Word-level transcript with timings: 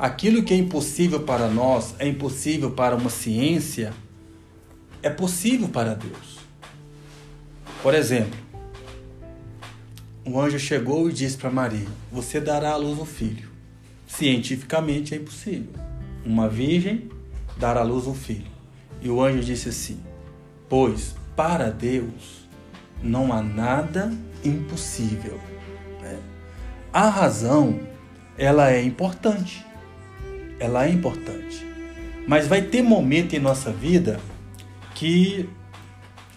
aquilo 0.00 0.42
que 0.42 0.54
é 0.54 0.56
impossível 0.56 1.20
para 1.20 1.46
nós, 1.46 1.94
é 1.98 2.08
impossível 2.08 2.70
para 2.70 2.96
uma 2.96 3.10
ciência, 3.10 3.92
é 5.02 5.10
possível 5.10 5.68
para 5.68 5.94
Deus. 5.94 6.40
Por 7.82 7.94
exemplo, 7.94 8.38
um 10.24 10.40
anjo 10.40 10.58
chegou 10.58 11.10
e 11.10 11.12
disse 11.12 11.36
para 11.36 11.50
Maria: 11.50 11.86
Você 12.10 12.40
dará 12.40 12.70
à 12.70 12.76
luz 12.76 12.98
um 12.98 13.04
filho. 13.04 13.50
Cientificamente 14.06 15.14
é 15.14 15.18
impossível. 15.18 15.72
Uma 16.24 16.48
virgem 16.48 17.10
dar 17.58 17.76
à 17.76 17.82
luz 17.82 18.06
um 18.06 18.14
filho. 18.14 18.50
E 19.02 19.10
o 19.10 19.22
anjo 19.22 19.40
disse 19.40 19.68
assim: 19.68 20.00
Pois 20.68 21.14
para 21.36 21.70
Deus 21.70 22.48
não 23.02 23.32
há 23.32 23.42
nada 23.42 24.12
impossível. 24.42 25.38
Né? 26.00 26.18
A 26.92 27.08
razão, 27.08 27.80
ela 28.36 28.70
é 28.70 28.82
importante. 28.82 29.69
Ela 30.60 30.86
é 30.86 30.90
importante. 30.90 31.66
Mas 32.28 32.46
vai 32.46 32.62
ter 32.62 32.82
momento 32.82 33.34
em 33.34 33.40
nossa 33.40 33.72
vida 33.72 34.20
que 34.94 35.48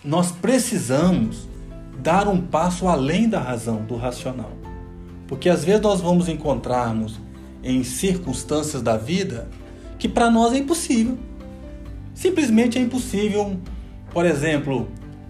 nós 0.03 0.31
precisamos 0.31 1.47
dar 1.99 2.27
um 2.27 2.41
passo 2.41 2.87
além 2.87 3.29
da 3.29 3.39
razão, 3.39 3.83
do 3.83 3.95
racional. 3.95 4.51
Porque 5.27 5.49
às 5.49 5.63
vezes 5.63 5.81
nós 5.81 6.01
vamos 6.01 6.27
encontrarmos 6.27 7.19
em 7.63 7.83
circunstâncias 7.83 8.81
da 8.81 8.97
vida 8.97 9.49
que 9.99 10.09
para 10.09 10.29
nós 10.29 10.53
é 10.53 10.57
impossível. 10.57 11.17
Simplesmente 12.13 12.77
é 12.77 12.81
impossível, 12.81 13.57
por 14.11 14.25
exemplo, 14.25 14.87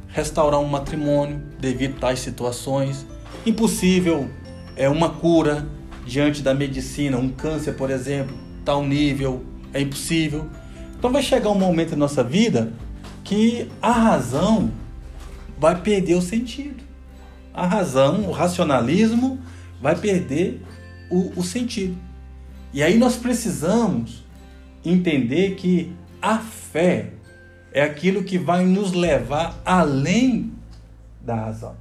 restaurar 0.08 0.60
um 0.60 0.68
matrimônio 0.68 1.42
devido 1.60 1.98
a 1.98 2.00
tais 2.00 2.20
situações. 2.20 3.06
Impossível 3.46 4.30
é 4.76 4.90
uma 4.90 5.10
cura 5.10 5.68
diante 6.06 6.42
da 6.42 6.54
medicina, 6.54 7.18
um 7.18 7.30
câncer, 7.30 7.74
por 7.74 7.90
exemplo, 7.90 8.36
tal 8.64 8.84
nível, 8.84 9.44
é 9.74 9.82
impossível. 9.82 10.48
Então 10.98 11.12
vai 11.12 11.22
chegar 11.22 11.50
um 11.50 11.58
momento 11.58 11.94
em 11.94 11.98
nossa 11.98 12.24
vida 12.24 12.72
que 13.24 13.70
a 13.82 13.92
razão 13.92 14.72
vai 15.58 15.82
perder 15.82 16.16
o 16.16 16.22
sentido. 16.22 16.84
A 17.54 17.68
razão, 17.68 18.28
o 18.28 18.32
racionalismo 18.32 19.40
vai 19.82 19.96
perder 19.96 20.62
o, 21.10 21.34
o 21.36 21.44
sentido. 21.44 21.98
E 22.74 22.82
aí 22.82 22.98
nós 22.98 23.16
precisamos 23.16 24.24
entender 24.84 25.56
que 25.56 25.94
a 26.22 26.40
fé 26.40 27.10
é 27.74 27.82
aquilo 27.84 28.24
que 28.24 28.38
vai 28.38 28.66
nos 28.66 28.94
levar 28.94 29.60
além 29.66 30.54
da 31.22 31.36
razão. 31.36 31.76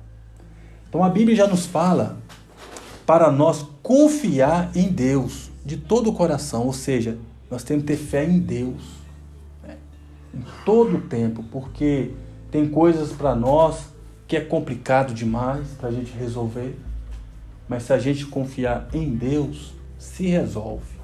Então 0.89 1.05
a 1.05 1.09
Bíblia 1.09 1.37
já 1.37 1.47
nos 1.47 1.65
fala 1.65 2.19
para 3.07 3.31
nós 3.31 3.65
confiar 3.83 4.71
em 4.75 4.89
Deus 4.89 5.52
de 5.65 5.77
todo 5.77 6.11
o 6.11 6.13
coração, 6.13 6.67
ou 6.67 6.73
seja, 6.73 7.19
nós 7.51 7.63
temos 7.63 7.85
que 7.85 7.93
ter 7.93 7.99
fé 7.99 8.25
em 8.25 8.39
Deus 8.39 8.83
né? 9.63 9.77
em 10.35 10.43
todo 10.65 10.97
o 10.97 11.01
tempo, 11.01 11.43
porque 11.51 12.11
tem 12.51 12.69
coisas 12.69 13.13
para 13.13 13.35
nós 13.35 13.93
que 14.27 14.37
é 14.37 14.41
complicado 14.41 15.13
demais 15.13 15.69
para 15.79 15.89
a 15.89 15.93
gente 15.93 16.13
resolver, 16.13 16.77
mas 17.69 17.85
se 17.85 17.93
a 17.93 17.99
gente 17.99 18.27
confiar 18.27 18.89
em 18.93 19.11
Deus, 19.15 19.75
se 19.99 20.27
resolve. 20.27 21.01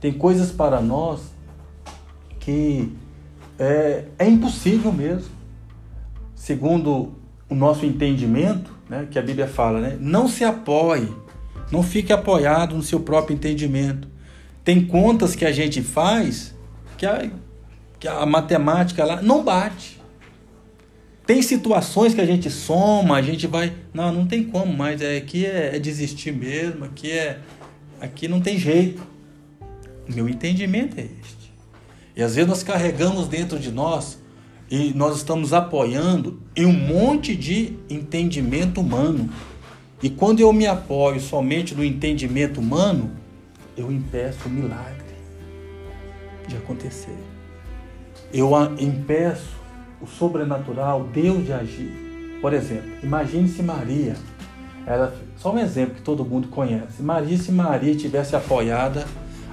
Tem 0.00 0.12
coisas 0.12 0.50
para 0.50 0.80
nós 0.80 1.20
que 2.40 2.92
é, 3.58 4.04
é 4.18 4.28
impossível 4.28 4.92
mesmo, 4.92 5.30
segundo 6.34 7.12
o 7.48 7.54
nosso 7.54 7.86
entendimento, 7.86 8.70
né, 8.88 9.06
que 9.10 9.18
a 9.18 9.22
Bíblia 9.22 9.46
fala, 9.46 9.80
né? 9.80 9.96
Não 10.00 10.28
se 10.28 10.44
apoie, 10.44 11.12
não 11.70 11.82
fique 11.82 12.12
apoiado 12.12 12.76
no 12.76 12.82
seu 12.82 13.00
próprio 13.00 13.34
entendimento. 13.34 14.08
Tem 14.64 14.84
contas 14.84 15.34
que 15.34 15.44
a 15.44 15.52
gente 15.52 15.82
faz 15.82 16.54
que 16.96 17.06
a, 17.06 17.30
que 17.98 18.08
a 18.08 18.24
matemática 18.26 19.04
lá 19.04 19.22
não 19.22 19.44
bate. 19.44 20.00
Tem 21.26 21.42
situações 21.42 22.14
que 22.14 22.20
a 22.20 22.26
gente 22.26 22.48
soma, 22.50 23.16
a 23.16 23.22
gente 23.22 23.46
vai. 23.46 23.72
Não, 23.92 24.12
não 24.12 24.26
tem 24.26 24.44
como, 24.44 24.72
mas 24.72 25.02
é, 25.02 25.16
aqui 25.16 25.44
é, 25.44 25.74
é 25.74 25.78
desistir 25.78 26.32
mesmo, 26.32 26.84
aqui 26.84 27.10
é. 27.10 27.40
Aqui 28.00 28.28
não 28.28 28.40
tem 28.40 28.58
jeito. 28.58 29.02
Meu 30.08 30.28
entendimento 30.28 31.00
é 31.00 31.04
este. 31.04 31.52
E 32.14 32.22
às 32.22 32.36
vezes 32.36 32.48
nós 32.48 32.62
carregamos 32.62 33.26
dentro 33.26 33.58
de 33.58 33.72
nós 33.72 34.18
e 34.70 34.92
nós 34.94 35.16
estamos 35.16 35.52
apoiando 35.52 36.40
em 36.54 36.64
um 36.64 36.72
monte 36.72 37.34
de 37.34 37.76
entendimento 37.90 38.80
humano. 38.80 39.28
E 40.02 40.10
quando 40.10 40.40
eu 40.40 40.52
me 40.52 40.66
apoio 40.66 41.20
somente 41.20 41.74
no 41.74 41.84
entendimento 41.84 42.60
humano, 42.60 43.10
eu 43.76 43.90
impeço 43.90 44.46
o 44.46 44.50
milagre 44.50 45.06
de 46.46 46.56
acontecer. 46.56 47.16
Eu 48.32 48.50
impeço 48.78 49.56
o 50.00 50.06
sobrenatural, 50.06 51.04
Deus 51.04 51.44
de 51.44 51.52
agir. 51.52 52.38
Por 52.40 52.52
exemplo, 52.52 52.90
imagine 53.02 53.48
se 53.48 53.62
Maria, 53.62 54.14
ela, 54.86 55.16
só 55.36 55.52
um 55.52 55.58
exemplo 55.58 55.94
que 55.94 56.02
todo 56.02 56.24
mundo 56.24 56.48
conhece. 56.48 57.02
Maria, 57.02 57.36
se 57.36 57.50
Maria 57.50 57.94
tivesse 57.96 58.36
apoiada 58.36 59.06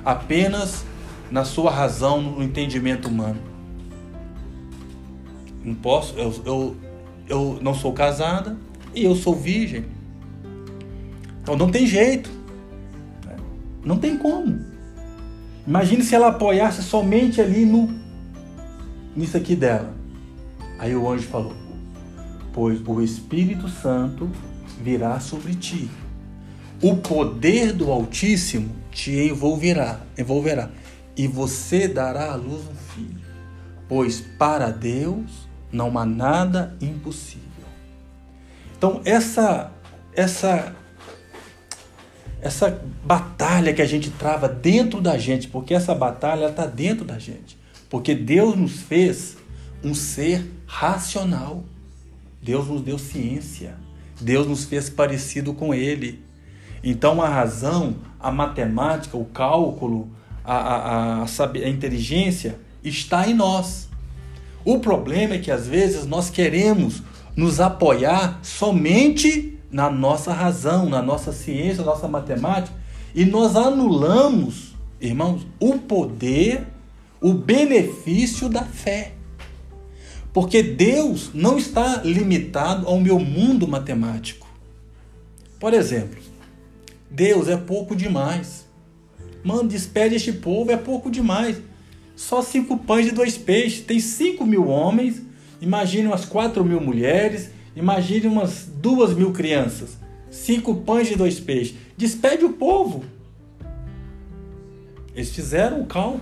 apenas 0.04 0.86
na 1.32 1.46
sua 1.46 1.72
razão, 1.72 2.22
no 2.22 2.44
entendimento 2.44 3.08
humano. 3.08 3.40
Não 5.64 5.74
posso, 5.74 6.14
eu, 6.18 6.34
eu, 6.46 6.76
eu 7.28 7.60
não 7.62 7.74
sou 7.74 7.94
casada 7.94 8.58
e 8.94 9.04
eu 9.04 9.16
sou 9.16 9.34
virgem. 9.34 9.86
Então 11.44 11.58
não 11.58 11.70
tem 11.70 11.86
jeito. 11.86 12.30
Né? 13.26 13.36
Não 13.84 13.98
tem 13.98 14.18
como. 14.18 14.60
Imagine 15.68 16.04
se 16.04 16.16
ela 16.16 16.30
apoiasse 16.30 16.82
somente 16.82 17.42
ali 17.42 17.66
no 17.66 17.94
nisso 19.16 19.38
aqui 19.38 19.56
dela. 19.56 19.94
Aí 20.80 20.96
o 20.96 21.10
anjo 21.10 21.28
falou: 21.28 21.54
Pois 22.54 22.82
o 22.86 23.02
Espírito 23.02 23.68
Santo 23.68 24.32
virá 24.82 25.20
sobre 25.20 25.54
ti. 25.54 25.90
O 26.82 26.98
poder 26.98 27.74
do 27.74 27.92
Altíssimo 27.92 28.70
te 28.92 29.12
envolverá, 29.12 30.02
envolverá, 30.18 30.70
e 31.16 31.28
você 31.28 31.88
dará 31.88 32.32
à 32.32 32.36
luz 32.36 32.64
um 32.68 32.76
filho. 32.94 33.22
Pois 33.88 34.22
para 34.22 34.70
Deus 34.70 35.48
não 35.72 35.98
há 35.98 36.06
nada 36.06 36.76
impossível. 36.82 37.44
Então 38.78 39.02
essa 39.06 39.72
essa 40.16 40.76
essa 42.44 42.82
batalha 43.06 43.74
que 43.74 43.82
a 43.82 43.86
gente 43.86 44.12
trava 44.12 44.50
dentro 44.50 45.00
da 45.00 45.18
gente, 45.18 45.48
porque 45.48 45.74
essa 45.74 45.96
batalha 45.96 46.48
está 46.48 46.66
dentro 46.66 47.06
da 47.06 47.18
gente, 47.18 47.58
porque 47.90 48.14
Deus 48.14 48.58
nos 48.58 48.82
fez 48.82 49.38
um 49.82 49.94
ser 49.94 50.46
racional. 50.68 51.64
Deus 52.42 52.68
nos 52.68 52.82
deu 52.82 53.00
ciência. 53.00 53.76
Deus 54.20 54.46
nos 54.46 54.66
fez 54.66 54.90
parecido 54.90 55.54
com 55.54 55.74
Ele. 55.74 56.22
Então 56.84 57.22
a 57.22 57.30
razão, 57.30 57.96
a 58.20 58.30
matemática, 58.30 59.16
o 59.16 59.24
cálculo, 59.24 60.10
a, 60.44 60.56
a, 60.56 61.22
a, 61.22 61.24
a 61.24 61.70
inteligência 61.70 62.60
está 62.84 63.26
em 63.26 63.34
nós. 63.34 63.88
O 64.66 64.80
problema 64.80 65.36
é 65.36 65.40
que 65.40 65.52
às 65.52 65.66
vezes 65.66 66.06
nós 66.06 66.30
queremos 66.30 67.02
nos 67.38 67.62
apoiar 67.62 68.40
somente 68.44 69.53
na 69.74 69.90
nossa 69.90 70.32
razão, 70.32 70.88
na 70.88 71.02
nossa 71.02 71.34
ciência, 71.34 71.84
na 71.84 71.92
nossa 71.92 72.08
matemática, 72.08 72.78
e 73.14 73.26
nós 73.26 73.56
anulamos, 73.56 74.76
irmãos, 75.02 75.46
o 75.60 75.80
poder, 75.80 76.68
o 77.20 77.34
benefício 77.34 78.48
da 78.48 78.64
fé. 78.64 79.14
Porque 80.32 80.62
Deus 80.62 81.32
não 81.34 81.58
está 81.58 82.02
limitado 82.04 82.88
ao 82.88 83.00
meu 83.00 83.20
mundo 83.20 83.68
matemático. 83.68 84.48
Por 85.60 85.74
exemplo, 85.74 86.22
Deus 87.10 87.48
é 87.48 87.58
pouco 87.58 87.96
demais. 87.96 88.68
Mano, 89.44 89.68
despede 89.68 90.16
este 90.16 90.32
povo, 90.32 90.72
é 90.72 90.78
pouco 90.78 91.10
demais. 91.10 91.58
Só 92.16 92.42
cinco 92.42 92.78
pães 92.78 93.08
e 93.08 93.12
dois 93.12 93.38
peixes. 93.38 93.86
Tem 93.86 94.00
cinco 94.00 94.46
mil 94.46 94.68
homens. 94.68 95.22
Imagine 95.62 96.08
umas 96.08 96.26
quatro 96.26 96.64
mil 96.64 96.82
mulheres. 96.82 97.50
Imagine 97.76 98.28
umas 98.28 98.66
duas 98.66 99.14
mil 99.14 99.32
crianças. 99.32 99.98
Cinco 100.30 100.76
pães 100.76 101.10
e 101.12 101.16
dois 101.16 101.40
peixes. 101.40 101.76
Despede 101.98 102.44
o 102.44 102.54
povo. 102.54 103.04
Eles 105.16 105.34
fizeram 105.34 105.82
o 105.82 105.86
cálculo. 105.86 106.22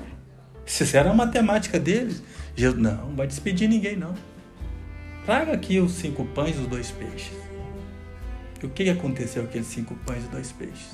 Fizeram 0.65 1.12
a 1.12 1.13
matemática 1.13 1.80
deles. 1.80 2.21
Jesus, 2.56 2.81
não, 2.81 3.07
não 3.07 3.15
vai 3.15 3.27
despedir 3.27 3.68
ninguém, 3.69 3.95
não. 3.95 4.13
Traga 5.25 5.53
aqui 5.53 5.80
os 5.80 5.94
cinco 5.94 6.25
pães 6.25 6.56
e 6.57 6.59
os 6.59 6.68
dois 6.68 6.92
peixes. 6.92 7.38
E 8.62 8.65
o 8.65 8.69
que 8.69 8.89
aconteceu 8.89 9.44
com 9.44 9.50
aqueles 9.50 9.68
cinco 9.68 9.95
pães 10.06 10.24
e 10.25 10.27
dois 10.27 10.51
peixes? 10.51 10.92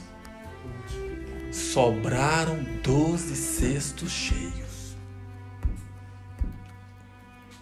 Sobraram 1.52 2.60
doze 2.84 3.36
cestos 3.36 4.12
cheios. 4.12 4.96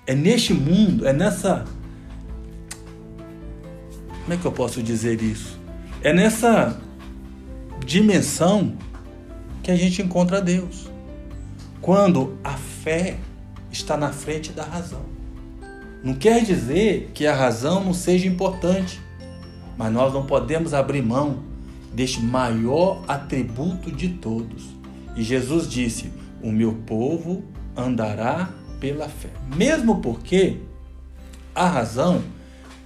É 0.06 0.13
neste 0.13 0.53
mundo, 0.53 1.07
é 1.07 1.13
nessa. 1.13 1.65
Como 4.25 4.33
é 4.33 4.38
que 4.38 4.45
eu 4.45 4.51
posso 4.51 4.81
dizer 4.81 5.22
isso? 5.22 5.60
É 6.01 6.12
nessa 6.12 6.81
dimensão 7.86 8.75
que 9.62 9.69
a 9.69 9.75
gente 9.75 10.01
encontra 10.01 10.42
Deus. 10.42 10.89
Quando 11.80 12.36
a 12.44 12.54
fé 12.54 13.18
está 13.72 13.95
na 13.95 14.12
frente 14.12 14.51
da 14.51 14.63
razão. 14.63 15.06
Não 16.04 16.16
quer 16.16 16.44
dizer 16.44 17.12
que 17.13 17.27
a 17.27 17.36
razão 17.36 17.86
não 17.86 17.94
seja 17.94 18.27
importante, 18.27 19.00
mas 19.77 19.94
nós 19.94 20.12
não 20.12 20.25
podemos 20.25 20.74
abrir 20.74 21.04
mão 21.04 21.44
deste 21.94 22.19
maior 22.19 23.04
atributo 23.07 23.92
de 23.92 24.10
todos. 24.10 24.63
E 25.16 25.21
Jesus 25.21 25.69
disse: 25.69 26.12
O 26.42 26.51
meu 26.51 26.74
povo 26.74 27.44
andará 27.78 28.50
pela 28.80 29.07
fé. 29.07 29.30
Mesmo 29.56 30.01
porque 30.01 30.57
a 31.54 31.68
razão 31.68 32.24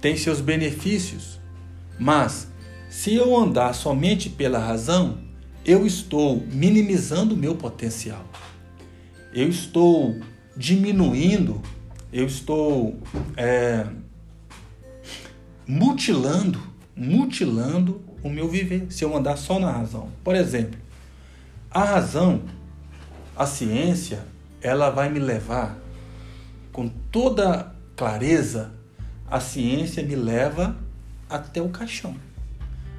tem 0.00 0.16
seus 0.16 0.40
benefícios, 0.40 1.40
mas 1.98 2.48
se 2.88 3.14
eu 3.14 3.36
andar 3.36 3.74
somente 3.74 4.28
pela 4.28 4.58
razão, 4.58 5.18
eu 5.64 5.86
estou 5.86 6.44
minimizando 6.52 7.34
o 7.34 7.38
meu 7.38 7.54
potencial. 7.54 8.24
Eu 9.32 9.48
estou 9.48 10.18
diminuindo, 10.56 11.62
eu 12.12 12.26
estou 12.26 12.98
é, 13.36 13.86
mutilando, 15.66 16.60
mutilando 16.96 18.02
o 18.22 18.28
meu 18.28 18.48
viver, 18.48 18.90
se 18.90 19.04
eu 19.04 19.16
andar 19.16 19.36
só 19.36 19.58
na 19.58 19.70
razão. 19.70 20.08
Por 20.24 20.34
exemplo, 20.34 20.78
a 21.70 21.84
razão, 21.84 22.42
a 23.36 23.46
ciência, 23.46 24.26
ela 24.60 24.90
vai 24.90 25.08
me 25.08 25.20
levar 25.20 25.78
com 26.72 26.88
toda 26.88 27.72
clareza, 27.96 28.72
a 29.30 29.38
ciência 29.38 30.02
me 30.02 30.16
leva 30.16 30.76
até 31.28 31.62
o 31.62 31.68
caixão. 31.68 32.16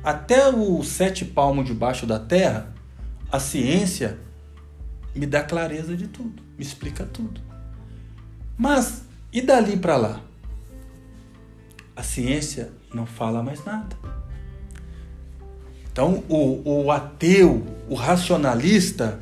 Até 0.03 0.49
os 0.49 0.87
sete 0.87 1.25
palmos 1.25 1.65
debaixo 1.65 2.05
da 2.05 2.17
terra, 2.17 2.73
a 3.31 3.39
ciência 3.39 4.17
me 5.13 5.25
dá 5.25 5.43
clareza 5.43 5.95
de 5.95 6.07
tudo, 6.07 6.41
me 6.57 6.63
explica 6.63 7.05
tudo. 7.05 7.41
Mas 8.57 9.03
e 9.31 9.41
dali 9.41 9.75
para 9.77 9.97
lá? 9.97 10.21
A 11.95 12.01
ciência 12.01 12.71
não 12.93 13.05
fala 13.05 13.43
mais 13.43 13.63
nada. 13.65 13.95
Então, 15.91 16.23
o, 16.29 16.83
o 16.85 16.91
ateu, 16.91 17.65
o 17.89 17.95
racionalista, 17.95 19.19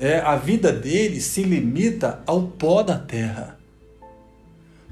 é, 0.00 0.18
a 0.18 0.36
vida 0.36 0.72
dele 0.72 1.20
se 1.20 1.42
limita 1.42 2.22
ao 2.26 2.44
pó 2.44 2.82
da 2.82 2.98
terra. 2.98 3.58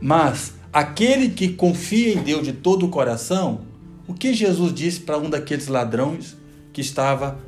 Mas 0.00 0.54
aquele 0.72 1.30
que 1.30 1.48
confia 1.48 2.14
em 2.14 2.22
Deus 2.22 2.44
de 2.44 2.52
todo 2.52 2.86
o 2.86 2.88
coração, 2.88 3.62
o 4.06 4.14
que 4.14 4.34
Jesus 4.34 4.72
disse 4.72 5.00
para 5.00 5.18
um 5.18 5.28
daqueles 5.28 5.68
ladrões 5.68 6.36
que 6.72 6.80
estava 6.80 7.38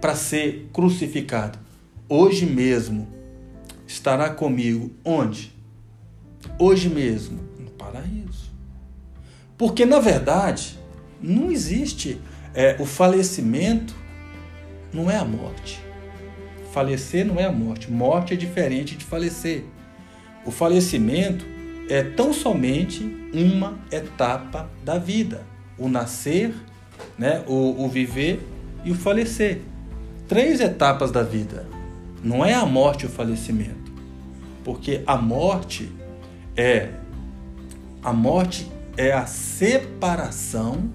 para 0.00 0.14
ser 0.14 0.68
crucificado? 0.72 1.58
Hoje 2.08 2.46
mesmo 2.46 3.08
estará 3.86 4.30
comigo 4.30 4.90
onde? 5.04 5.52
Hoje 6.58 6.88
mesmo, 6.88 7.40
no 7.58 7.70
paraíso. 7.70 8.50
Porque 9.58 9.84
na 9.84 9.98
verdade 9.98 10.78
não 11.20 11.50
existe 11.50 12.20
é, 12.54 12.76
o 12.78 12.84
falecimento 12.86 13.94
não 14.92 15.10
é 15.10 15.16
a 15.16 15.24
morte. 15.24 15.80
Falecer 16.72 17.24
não 17.26 17.40
é 17.40 17.44
a 17.44 17.52
morte. 17.52 17.90
Morte 17.90 18.34
é 18.34 18.36
diferente 18.36 18.96
de 18.96 19.04
falecer. 19.04 19.64
O 20.44 20.50
falecimento 20.50 21.55
é 21.88 22.02
tão 22.02 22.32
somente 22.32 23.04
uma 23.32 23.78
etapa 23.90 24.68
da 24.84 24.98
vida: 24.98 25.42
o 25.78 25.88
nascer, 25.88 26.54
né, 27.18 27.42
o, 27.46 27.84
o 27.84 27.88
viver 27.88 28.40
e 28.84 28.90
o 28.90 28.94
falecer. 28.94 29.62
Três 30.28 30.60
etapas 30.60 31.10
da 31.10 31.22
vida. 31.22 31.66
Não 32.22 32.44
é 32.44 32.54
a 32.54 32.66
morte 32.66 33.04
e 33.04 33.06
o 33.06 33.10
falecimento. 33.10 33.92
Porque 34.64 35.02
a 35.06 35.16
morte 35.16 35.92
é 36.56 36.90
a 38.02 38.12
morte 38.12 38.66
é 38.96 39.12
a 39.12 39.26
separação 39.26 40.88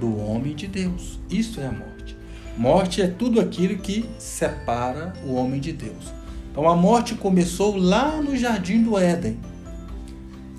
do 0.00 0.18
homem 0.18 0.54
de 0.54 0.66
Deus. 0.66 1.18
Isso 1.28 1.60
é 1.60 1.66
a 1.66 1.72
morte. 1.72 2.16
Morte 2.56 3.02
é 3.02 3.06
tudo 3.06 3.40
aquilo 3.40 3.76
que 3.78 4.08
separa 4.18 5.12
o 5.24 5.34
homem 5.34 5.60
de 5.60 5.72
Deus. 5.72 6.12
Então 6.50 6.68
a 6.68 6.76
morte 6.76 7.14
começou 7.14 7.76
lá 7.76 8.20
no 8.22 8.36
jardim 8.36 8.82
do 8.82 8.98
Éden. 8.98 9.38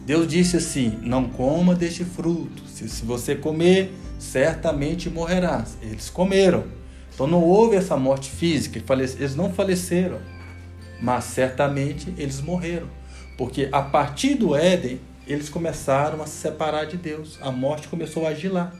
Deus 0.09 0.27
disse 0.27 0.57
assim: 0.57 0.97
Não 1.03 1.29
coma 1.29 1.75
deste 1.75 2.03
fruto. 2.03 2.63
Se, 2.65 2.89
se 2.89 3.05
você 3.05 3.35
comer, 3.35 3.93
certamente 4.17 5.07
morrerás. 5.07 5.77
Eles 5.83 6.09
comeram. 6.09 6.63
Então 7.13 7.27
não 7.27 7.43
houve 7.43 7.75
essa 7.75 7.95
morte 7.95 8.31
física. 8.31 8.81
Eles 8.91 9.35
não 9.35 9.53
faleceram. 9.53 10.17
Mas 10.99 11.25
certamente 11.25 12.11
eles 12.17 12.41
morreram. 12.41 12.87
Porque 13.37 13.69
a 13.71 13.83
partir 13.83 14.33
do 14.33 14.55
Éden, 14.55 14.99
eles 15.27 15.47
começaram 15.47 16.23
a 16.23 16.25
se 16.25 16.37
separar 16.37 16.85
de 16.85 16.97
Deus. 16.97 17.37
A 17.39 17.51
morte 17.51 17.87
começou 17.87 18.25
a 18.25 18.29
agir 18.29 18.49
lá. 18.49 18.73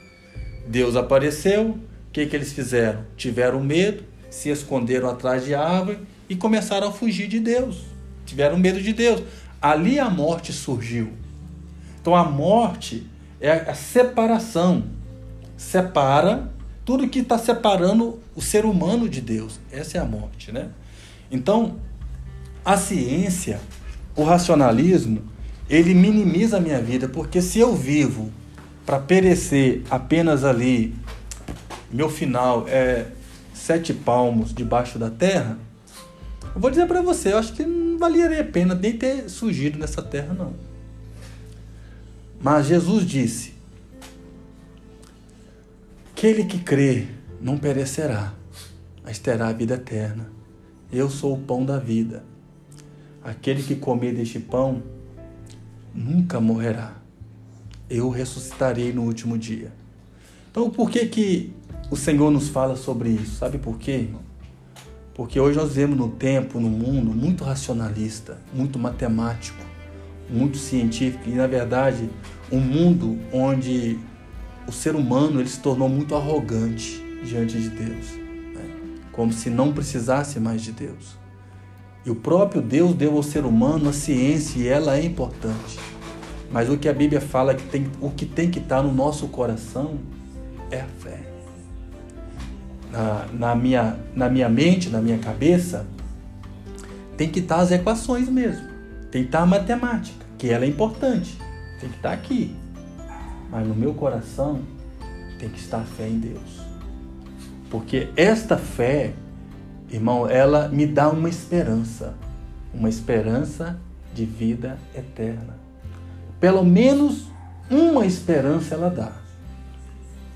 Deus 0.68 0.96
apareceu, 0.96 1.78
o 2.08 2.12
que, 2.12 2.26
que 2.26 2.36
eles 2.36 2.54
fizeram? 2.54 3.06
Tiveram 3.16 3.64
medo, 3.64 4.04
se 4.32 4.50
esconderam 4.50 5.08
atrás 5.08 5.46
de 5.46 5.54
árvore 5.54 6.00
e 6.28 6.36
começaram 6.36 6.88
a 6.88 6.92
fugir 6.92 7.28
de 7.28 7.40
Deus. 7.40 7.84
Tiveram 8.26 8.58
medo 8.58 8.82
de 8.82 8.94
Deus. 8.94 9.22
Ali 9.62 10.00
a 10.00 10.10
morte 10.10 10.54
surgiu. 10.54 11.14
Então 12.02 12.16
a 12.16 12.24
morte 12.24 13.08
é 13.42 13.52
a 13.52 13.74
separação. 13.74 14.84
Separa 15.58 16.52
tudo 16.86 17.08
que 17.08 17.20
está 17.20 17.38
separando 17.38 18.20
o 18.36 18.42
ser 18.42 18.66
humano 18.66 19.08
de 19.08 19.22
Deus. 19.22 19.60
Essa 19.72 19.98
é 19.98 20.02
a 20.02 20.06
morte, 20.06 20.52
né? 20.52 20.70
Então, 21.30 21.76
a 22.66 22.78
ciência, 22.78 23.60
o 24.16 24.24
racionalismo, 24.24 25.22
ele 25.70 25.94
minimiza 25.94 26.58
a 26.58 26.60
minha 26.60 26.82
vida, 26.82 27.08
porque 27.08 27.42
se 27.42 27.60
eu 27.60 27.76
vivo 27.76 28.32
para 28.86 29.00
perecer 29.00 29.84
apenas 29.90 30.44
ali, 30.44 30.96
meu 31.92 32.10
final 32.10 32.66
é 32.68 33.06
sete 33.54 33.94
palmos 33.94 34.52
debaixo 34.52 34.98
da 34.98 35.12
terra, 35.12 35.60
eu 36.56 36.60
vou 36.60 36.72
dizer 36.72 36.88
para 36.88 37.04
você, 37.04 37.34
eu 37.34 37.38
acho 37.38 37.54
que 37.54 37.64
valeria 38.00 38.42
a 38.42 38.46
pena 38.46 38.74
nem 38.74 38.98
ter 38.98 39.30
surgido 39.30 39.78
nessa 39.78 40.02
terra, 40.02 40.34
não. 40.34 40.54
Mas 42.42 42.68
Jesus 42.68 43.06
disse: 43.06 43.54
Aquele 46.12 46.46
que 46.46 46.60
crê 46.60 47.08
não 47.42 47.58
perecerá, 47.58 48.34
mas 49.04 49.20
terá 49.20 49.50
a 49.50 49.54
vida 49.54 49.76
eterna. 49.76 50.32
Eu 50.92 51.10
sou 51.10 51.36
o 51.36 51.40
pão 51.40 51.64
da 51.66 51.78
vida. 51.78 52.24
Aquele 53.24 53.62
que 53.62 53.76
comer 53.76 54.16
deste 54.16 54.40
pão 54.40 54.82
nunca 55.94 56.40
morrerá 56.40 57.00
eu 57.90 58.10
ressuscitarei 58.10 58.94
no 58.94 59.04
último 59.04 59.38
dia. 59.38 59.72
Então, 60.52 60.70
por 60.70 60.90
que 60.90 61.06
que 61.08 61.54
o 61.90 61.96
Senhor 61.96 62.30
nos 62.30 62.50
fala 62.50 62.76
sobre 62.76 63.10
isso? 63.10 63.38
Sabe 63.38 63.58
por 63.58 63.78
quê, 63.78 63.92
irmão? 63.92 64.29
Porque 65.20 65.38
hoje 65.38 65.58
nós 65.58 65.72
vivemos 65.72 65.98
no 65.98 66.08
tempo, 66.08 66.62
no 66.62 66.70
mundo, 66.70 67.12
muito 67.12 67.44
racionalista, 67.44 68.38
muito 68.54 68.80
matemático, 68.80 69.62
muito 70.30 70.58
científico 70.58 71.28
e, 71.28 71.34
na 71.34 71.46
verdade, 71.46 72.10
um 72.50 72.62
mundo 72.62 73.20
onde 73.34 74.00
o 74.66 74.72
ser 74.72 74.96
humano 74.96 75.42
ele 75.42 75.50
se 75.50 75.60
tornou 75.60 75.90
muito 75.90 76.16
arrogante 76.16 77.04
diante 77.22 77.60
de 77.60 77.68
Deus, 77.70 78.14
né? 78.56 78.64
como 79.12 79.34
se 79.34 79.50
não 79.50 79.74
precisasse 79.74 80.40
mais 80.40 80.62
de 80.62 80.72
Deus. 80.72 81.18
E 82.06 82.10
o 82.10 82.16
próprio 82.16 82.62
Deus 82.62 82.94
deu 82.94 83.18
ao 83.18 83.22
ser 83.22 83.44
humano 83.44 83.90
a 83.90 83.94
ciência 83.94 84.58
e 84.58 84.68
ela 84.70 84.98
é 84.98 85.04
importante. 85.04 85.78
Mas 86.50 86.70
o 86.70 86.78
que 86.78 86.88
a 86.88 86.94
Bíblia 86.94 87.20
fala 87.20 87.54
que 87.54 87.64
tem, 87.64 87.92
o 88.00 88.10
que 88.10 88.26
tem 88.26 88.50
que 88.50 88.60
estar 88.60 88.82
no 88.82 88.94
nosso 88.94 89.28
coração 89.28 90.00
é 90.72 90.80
a 90.80 90.88
fé. 90.88 91.29
Na, 92.92 93.28
na, 93.32 93.56
minha, 93.56 93.98
na 94.16 94.30
minha 94.30 94.50
mente, 94.50 94.90
na 94.90 95.02
minha 95.02 95.20
cabeça, 95.20 95.86
tem 97.16 97.30
que 97.30 97.40
estar 97.40 97.58
as 97.58 97.72
equações 97.72 98.30
mesmo. 98.30 98.68
Tem 99.12 99.24
que 99.24 99.28
estar 99.28 99.42
a 99.42 99.46
matemática, 99.46 100.26
que 100.38 100.50
ela 100.50 100.66
é 100.66 100.68
importante. 100.68 101.38
Tem 101.80 101.90
que 101.90 101.98
estar 101.98 102.14
aqui. 102.14 102.56
Mas 103.52 103.68
no 103.68 103.76
meu 103.76 103.94
coração 103.94 104.62
tem 105.40 105.50
que 105.50 105.60
estar 105.60 105.80
a 105.80 105.86
fé 105.86 106.08
em 106.08 106.20
Deus. 106.20 106.62
Porque 107.70 108.10
esta 108.16 108.58
fé, 108.58 109.14
irmão, 109.90 110.28
ela 110.28 110.68
me 110.68 110.86
dá 110.86 111.10
uma 111.10 111.30
esperança. 111.30 112.16
Uma 112.74 112.90
esperança 112.90 113.80
de 114.14 114.26
vida 114.26 114.78
eterna. 114.96 115.58
Pelo 116.40 116.64
menos 116.64 117.28
uma 117.70 118.06
esperança 118.06 118.76
ela 118.76 118.90
dá. 118.90 119.12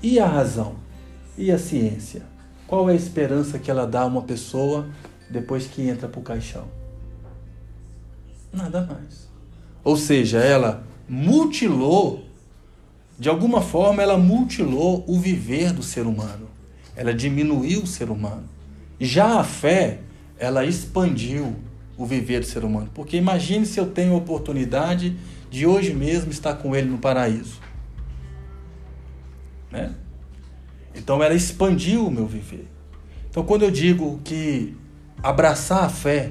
E 0.02 0.20
a 0.20 0.26
razão? 0.26 0.74
E 1.36 1.50
a 1.50 1.58
ciência? 1.58 2.22
Qual 2.74 2.90
é 2.90 2.92
a 2.92 2.96
esperança 2.96 3.56
que 3.56 3.70
ela 3.70 3.86
dá 3.86 4.00
a 4.00 4.04
uma 4.04 4.22
pessoa 4.22 4.88
depois 5.30 5.64
que 5.64 5.82
entra 5.82 6.08
para 6.08 6.18
o 6.18 6.24
caixão? 6.24 6.64
Nada 8.52 8.80
mais. 8.80 9.28
Ou 9.84 9.96
seja, 9.96 10.40
ela 10.40 10.82
mutilou, 11.08 12.24
de 13.16 13.28
alguma 13.28 13.62
forma, 13.62 14.02
ela 14.02 14.18
mutilou 14.18 15.04
o 15.06 15.20
viver 15.20 15.72
do 15.72 15.84
ser 15.84 16.04
humano. 16.04 16.48
Ela 16.96 17.14
diminuiu 17.14 17.84
o 17.84 17.86
ser 17.86 18.10
humano. 18.10 18.48
Já 18.98 19.38
a 19.38 19.44
fé, 19.44 20.00
ela 20.36 20.64
expandiu 20.64 21.54
o 21.96 22.04
viver 22.04 22.40
do 22.40 22.46
ser 22.46 22.64
humano. 22.64 22.90
Porque 22.92 23.16
imagine 23.16 23.64
se 23.66 23.78
eu 23.78 23.86
tenho 23.86 24.14
a 24.14 24.16
oportunidade 24.16 25.16
de 25.48 25.64
hoje 25.64 25.94
mesmo 25.94 26.32
estar 26.32 26.54
com 26.54 26.74
ele 26.74 26.90
no 26.90 26.98
paraíso. 26.98 27.60
Né? 29.70 29.94
Então 30.94 31.22
ela 31.22 31.34
expandiu 31.34 32.06
o 32.06 32.10
meu 32.10 32.26
viver. 32.26 32.68
Então 33.28 33.44
quando 33.44 33.62
eu 33.62 33.70
digo 33.70 34.20
que 34.24 34.76
abraçar 35.22 35.84
a 35.84 35.88
fé, 35.88 36.28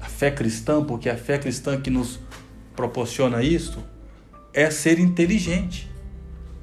a 0.00 0.06
fé 0.06 0.30
cristã, 0.30 0.82
porque 0.82 1.08
é 1.08 1.12
a 1.12 1.16
fé 1.16 1.38
cristã 1.38 1.80
que 1.80 1.90
nos 1.90 2.18
proporciona 2.74 3.42
isso, 3.42 3.78
é 4.52 4.70
ser 4.70 4.98
inteligente. 4.98 5.90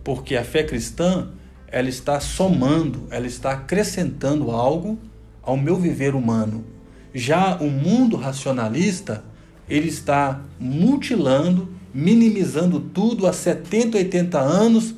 Porque 0.03 0.36
a 0.36 0.44
fé 0.44 0.63
cristã, 0.63 1.29
ela 1.67 1.89
está 1.89 2.20
somando, 2.20 3.08
ela 3.12 3.27
está 3.27 3.51
acrescentando 3.51 4.51
algo 4.51 4.98
ao 5.44 5.58
meu 5.58 5.75
viver 5.75 6.15
humano. 6.15 6.65
Já 7.13 7.58
o 7.58 7.70
mundo 7.70 8.15
racionalista, 8.15 9.24
ele 9.70 9.89
está 9.89 10.41
mutilando, 10.60 11.70
minimizando 11.94 12.79
tudo 12.79 13.27
a 13.27 13.34
70, 13.34 13.98
80 13.98 14.39
anos 14.39 14.96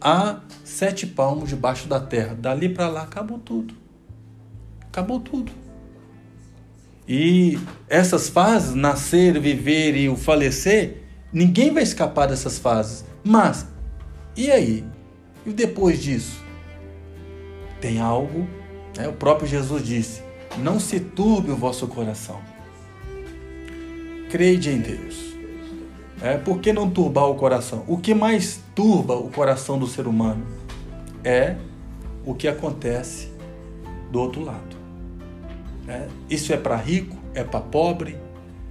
a 0.00 0.40
sete 0.64 1.06
palmos 1.06 1.48
debaixo 1.48 1.88
da 1.88 2.00
terra. 2.00 2.34
Dali 2.34 2.68
para 2.68 2.88
lá 2.88 3.02
acabou 3.02 3.38
tudo. 3.38 3.74
Acabou 4.82 5.20
tudo. 5.20 5.52
E 7.08 7.58
essas 7.88 8.28
fases, 8.28 8.74
nascer, 8.74 9.38
viver 9.38 9.96
e 9.96 10.08
o 10.08 10.16
falecer, 10.16 11.02
ninguém 11.32 11.72
vai 11.72 11.82
escapar 11.82 12.26
dessas 12.26 12.58
fases. 12.58 13.04
Mas, 13.22 13.66
e 14.36 14.50
aí? 14.50 14.84
E 15.44 15.52
depois 15.52 16.02
disso? 16.02 16.42
Tem 17.80 18.00
algo, 18.00 18.48
né? 18.96 19.06
o 19.06 19.12
próprio 19.12 19.46
Jesus 19.46 19.84
disse: 19.84 20.22
não 20.58 20.80
se 20.80 20.98
turbe 20.98 21.50
o 21.50 21.56
vosso 21.56 21.86
coração. 21.86 22.40
Crede 24.30 24.70
em 24.70 24.78
Deus. 24.78 25.35
É, 26.26 26.36
por 26.36 26.58
que 26.58 26.72
não 26.72 26.90
turbar 26.90 27.30
o 27.30 27.36
coração? 27.36 27.84
O 27.86 27.98
que 27.98 28.12
mais 28.12 28.60
turba 28.74 29.14
o 29.14 29.30
coração 29.30 29.78
do 29.78 29.86
ser 29.86 30.08
humano 30.08 30.44
é 31.22 31.54
o 32.24 32.34
que 32.34 32.48
acontece 32.48 33.30
do 34.10 34.20
outro 34.20 34.42
lado. 34.42 34.76
É, 35.86 36.08
isso 36.28 36.52
é 36.52 36.56
para 36.56 36.74
rico, 36.74 37.16
é 37.32 37.44
para 37.44 37.60
pobre, 37.60 38.16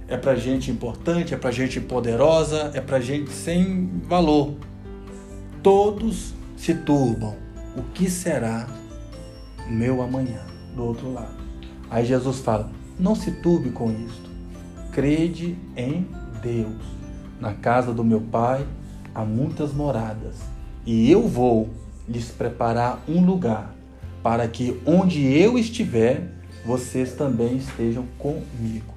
é 0.06 0.18
para 0.18 0.34
gente 0.34 0.70
importante, 0.70 1.32
é 1.32 1.36
para 1.38 1.50
gente 1.50 1.80
poderosa, 1.80 2.72
é 2.74 2.80
para 2.82 3.00
gente 3.00 3.30
sem 3.30 3.86
valor. 4.06 4.52
Todos 5.62 6.34
se 6.58 6.74
turbam. 6.74 7.36
O 7.74 7.82
que 7.94 8.10
será 8.10 8.68
meu 9.66 10.02
amanhã 10.02 10.42
do 10.74 10.84
outro 10.84 11.10
lado? 11.10 11.38
Aí 11.90 12.04
Jesus 12.04 12.40
fala: 12.40 12.70
não 12.98 13.14
se 13.14 13.30
turbe 13.30 13.70
com 13.70 13.90
isto. 13.90 14.30
Crede 14.92 15.56
em 15.74 16.06
Deus. 16.42 17.05
Na 17.40 17.54
casa 17.54 17.92
do 17.92 18.02
meu 18.02 18.20
pai 18.20 18.66
há 19.14 19.24
muitas 19.24 19.72
moradas, 19.72 20.36
e 20.84 21.10
eu 21.10 21.26
vou 21.26 21.70
lhes 22.08 22.30
preparar 22.30 23.02
um 23.08 23.24
lugar, 23.24 23.74
para 24.22 24.46
que 24.46 24.80
onde 24.86 25.24
eu 25.24 25.58
estiver, 25.58 26.32
vocês 26.64 27.12
também 27.12 27.56
estejam 27.56 28.04
comigo. 28.18 28.94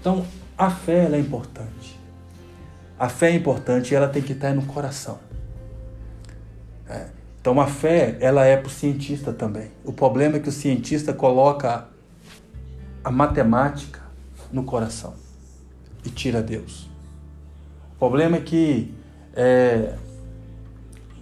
Então, 0.00 0.24
a 0.56 0.70
fé 0.70 1.08
é 1.10 1.18
importante. 1.18 1.98
A 2.98 3.08
fé 3.08 3.30
é 3.30 3.34
importante 3.34 3.92
e 3.92 3.94
ela 3.94 4.08
tem 4.08 4.22
que 4.22 4.32
estar 4.32 4.54
no 4.54 4.62
coração. 4.62 5.18
É. 6.88 7.06
Então, 7.40 7.60
a 7.60 7.66
fé 7.66 8.16
ela 8.20 8.44
é 8.44 8.56
para 8.56 8.68
o 8.68 8.70
cientista 8.70 9.32
também. 9.32 9.70
O 9.84 9.92
problema 9.92 10.36
é 10.36 10.40
que 10.40 10.48
o 10.48 10.52
cientista 10.52 11.12
coloca 11.12 11.88
a 13.02 13.10
matemática 13.10 14.00
no 14.52 14.62
coração 14.62 15.14
e 16.04 16.10
tira 16.10 16.40
Deus. 16.40 16.91
Problema 18.02 18.38
é 18.38 18.40
que 18.40 18.92
é, 19.32 19.94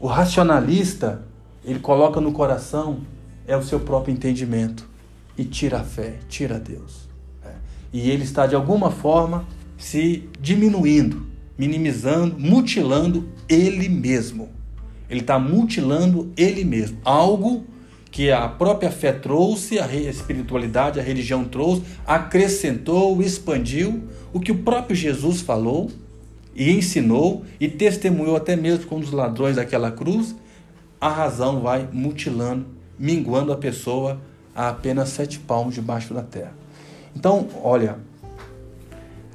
o 0.00 0.06
racionalista 0.06 1.22
ele 1.62 1.78
coloca 1.78 2.22
no 2.22 2.32
coração 2.32 3.00
é 3.46 3.54
o 3.54 3.62
seu 3.62 3.80
próprio 3.80 4.14
entendimento 4.14 4.88
e 5.36 5.44
tira 5.44 5.80
a 5.80 5.84
fé, 5.84 6.14
tira 6.26 6.58
Deus. 6.58 7.06
É. 7.44 7.50
E 7.92 8.10
ele 8.10 8.24
está 8.24 8.46
de 8.46 8.54
alguma 8.54 8.90
forma 8.90 9.44
se 9.76 10.26
diminuindo, 10.40 11.26
minimizando, 11.58 12.40
mutilando 12.40 13.28
ele 13.46 13.86
mesmo. 13.86 14.48
Ele 15.10 15.20
está 15.20 15.38
mutilando 15.38 16.32
ele 16.34 16.64
mesmo. 16.64 16.96
Algo 17.04 17.66
que 18.10 18.32
a 18.32 18.48
própria 18.48 18.90
fé 18.90 19.12
trouxe, 19.12 19.78
a 19.78 19.86
espiritualidade, 19.94 20.98
a 20.98 21.02
religião 21.02 21.44
trouxe, 21.44 21.82
acrescentou, 22.06 23.20
expandiu 23.20 24.04
o 24.32 24.40
que 24.40 24.50
o 24.50 24.56
próprio 24.60 24.96
Jesus 24.96 25.42
falou 25.42 25.90
e 26.54 26.70
ensinou 26.70 27.44
e 27.58 27.68
testemunhou 27.68 28.36
até 28.36 28.56
mesmo 28.56 28.86
com 28.86 28.98
os 28.98 29.10
ladrões 29.10 29.56
daquela 29.56 29.90
cruz, 29.90 30.34
a 31.00 31.08
razão 31.08 31.60
vai 31.60 31.88
mutilando, 31.92 32.66
minguando 32.98 33.52
a 33.52 33.56
pessoa 33.56 34.20
a 34.54 34.68
apenas 34.68 35.10
sete 35.10 35.38
palmos 35.38 35.74
debaixo 35.74 36.12
da 36.12 36.22
terra. 36.22 36.52
Então, 37.14 37.48
olha, 37.62 37.98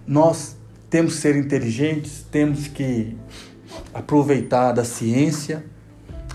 nós 0.06 0.56
temos 0.90 1.16
que 1.16 1.22
ser 1.22 1.36
inteligentes, 1.36 2.26
temos 2.30 2.68
que 2.68 3.18
aproveitar 3.94 4.72
da 4.72 4.84
ciência, 4.84 5.66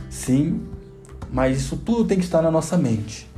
sim, 0.08 0.60
mas 1.32 1.58
isso 1.58 1.76
tudo 1.76 2.04
tem 2.06 2.18
que 2.18 2.24
estar 2.24 2.42
na 2.42 2.50
nossa 2.50 2.76
mente, 2.76 3.30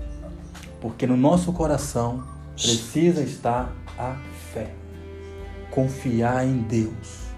porque 0.81 1.07
no 1.07 1.17
nosso 1.17 1.53
coração 1.53 2.25
precisa 2.55 3.23
estar 3.23 3.75
a 3.99 4.17
fé, 4.53 4.71
confiar 5.71 6.47
em 6.47 6.59
Deus 6.63 7.32